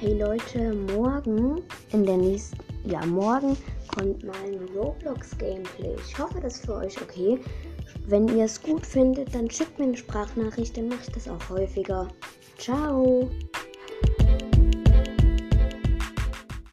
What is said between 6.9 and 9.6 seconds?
okay. Wenn ihr es gut findet, dann